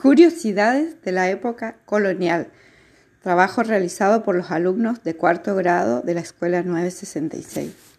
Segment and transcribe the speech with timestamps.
[0.00, 2.46] Curiosidades de la época colonial.
[3.20, 7.97] Trabajo realizado por los alumnos de cuarto grado de la Escuela 966.